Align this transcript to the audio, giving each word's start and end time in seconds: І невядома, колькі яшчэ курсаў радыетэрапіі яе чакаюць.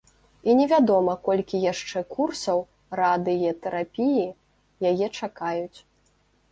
І 0.51 0.53
невядома, 0.59 1.13
колькі 1.27 1.61
яшчэ 1.65 2.03
курсаў 2.15 2.59
радыетэрапіі 3.01 4.25
яе 4.93 5.07
чакаюць. 5.19 5.79